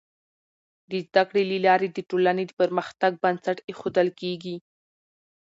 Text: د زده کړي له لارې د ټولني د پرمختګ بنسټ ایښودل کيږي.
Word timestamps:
د 0.89 0.91
زده 1.05 1.23
کړي 1.29 1.43
له 1.51 1.57
لارې 1.67 1.87
د 1.91 1.97
ټولني 2.09 2.43
د 2.47 2.51
پرمختګ 2.61 3.11
بنسټ 3.23 3.57
ایښودل 3.69 4.09
کيږي. 4.19 4.55